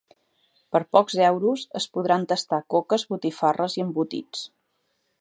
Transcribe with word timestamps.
Per 0.75 0.79
pocs 0.97 1.17
euros 1.27 1.67
es 1.81 1.87
podran 1.97 2.25
tastar 2.33 2.61
coques, 2.77 3.07
botifarres 3.15 3.81
i 3.81 3.89
embotits. 3.89 4.47